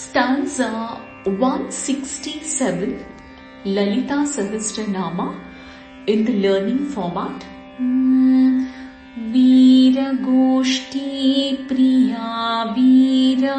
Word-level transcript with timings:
Stanza 0.00 0.70
167 1.24 3.04
Lalita 3.66 4.18
Sahasranama 4.34 5.28
in 6.06 6.24
the 6.24 6.32
learning 6.44 6.86
format. 6.94 7.44
वीरगोष्ठी 9.32 11.10
प्रिया 11.68 12.28
वीरा 12.76 13.58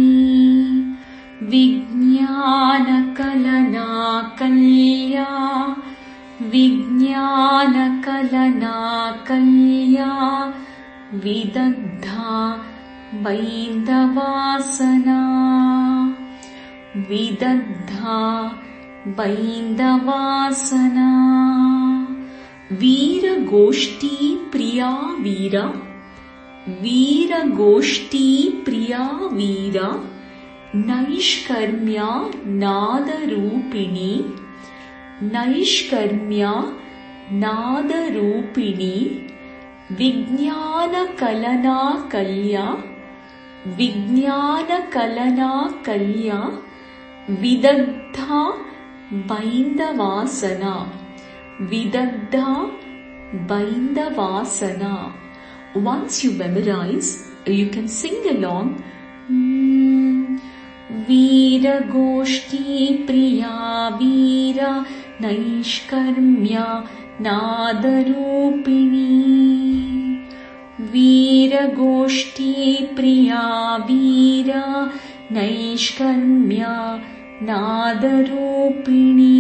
विज्ञानकलना 1.43 4.23
कल्या 4.39 5.75
विज्ञानकलना 6.41 9.13
कल्या 9.29 10.51
विदग्धा 11.13 12.63
बैन्दवासना 13.15 15.21
विदग्धा 16.97 18.49
बैन्दवासना। 19.07 21.11
वीरगोष्ठी 22.73 24.49
प्रिया 24.53 25.17
वीरा 25.21 25.73
वीरगोष्ठी 26.69 28.27
प्रिया 28.65 29.03
वीरा 29.33 29.87
नैष्कर्म्या 30.75 32.09
नादरूपिणी 32.63 34.13
नैष्कर्म्या 35.33 36.53
नादरूपिणी 37.45 38.99
विज्ञानकलना 40.01 41.79
कल्या 42.13 42.67
विज्ञानकलना 43.79 45.51
कल्या 45.87 46.43
विदग्धा 47.41 48.43
बैन्दवासना 49.33 50.75
विदग्धा 51.71 52.55
बैन्दवासना 53.51 54.95
once 55.75 56.25
you 56.25 56.33
memorize, 56.33 57.31
you 57.47 57.69
can 57.71 57.89
sing 57.89 58.27
along. 58.37 58.83
वीरगोष्ठी 61.09 62.87
प्रिया 63.07 63.53
वीरा 63.99 64.71
नैष्कर्म्या 65.21 66.65
नादरूपिणी 67.27 69.07
वीरगोष्ठी 70.93 72.55
प्रिया 72.97 73.43
वीरा 73.89 74.65
नैष्कर्म्या 75.37 76.75
नादरूपिणी 77.51 79.39